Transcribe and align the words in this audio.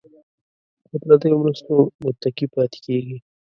په 0.87 0.95
پردیو 1.03 1.39
مرستو 1.43 1.75
متکي 2.03 2.45
پاتې 2.53 2.77
کیږي. 2.85 3.17